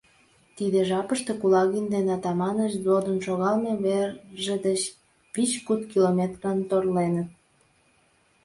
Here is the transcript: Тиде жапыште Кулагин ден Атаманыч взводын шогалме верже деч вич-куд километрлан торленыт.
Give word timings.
Тиде 0.55 0.79
жапыште 0.89 1.31
Кулагин 1.41 1.85
ден 1.93 2.07
Атаманыч 2.15 2.73
взводын 2.77 3.17
шогалме 3.25 3.73
верже 3.83 4.55
деч 4.65 4.81
вич-куд 5.33 5.81
километрлан 5.91 6.59
торленыт. 6.69 7.29